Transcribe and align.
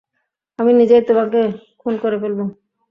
আমি 0.59 0.71
নিজেই 0.73 1.03
তোমাকে 1.07 1.39
খুন 1.79 1.93
করে 2.03 2.17
ফেলবো। 2.21 2.43